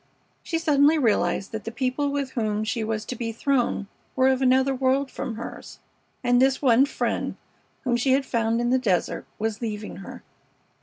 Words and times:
She 0.41 0.57
suddenly 0.57 0.97
realized 0.97 1.51
that 1.51 1.63
the 1.63 1.71
people 1.71 2.09
with 2.09 2.31
whom 2.31 2.63
she 2.63 2.83
was 2.83 3.05
to 3.05 3.15
be 3.15 3.31
thrown 3.31 3.85
were 4.15 4.29
of 4.29 4.41
another 4.41 4.73
world 4.73 5.11
from 5.11 5.35
hers, 5.35 5.77
and 6.23 6.41
this 6.41 6.59
one 6.59 6.87
friend 6.87 7.35
whom 7.83 7.97
she 7.97 8.13
had 8.13 8.25
found 8.25 8.59
in 8.59 8.71
the 8.71 8.79
desert 8.79 9.27
was 9.37 9.61
leaving 9.61 9.97
her. 9.97 10.23